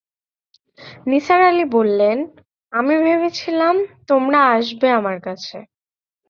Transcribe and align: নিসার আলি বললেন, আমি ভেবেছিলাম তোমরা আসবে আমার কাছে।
নিসার 1.07 1.41
আলি 1.41 1.65
বললেন, 1.71 2.17
আমি 2.73 2.93
ভেবেছিলাম 3.03 3.75
তোমরা 4.07 4.39
আসবে 4.55 4.87
আমার 4.99 5.17
কাছে। 5.21 5.57